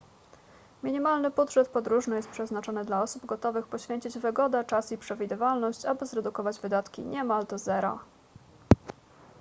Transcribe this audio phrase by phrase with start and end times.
[0.83, 6.59] minimalny budżet podróżny jest przeznaczony dla osób gotowych poświęcić wygodę czas i przewidywalność aby zredukować
[6.59, 7.99] wydatki niemal do zera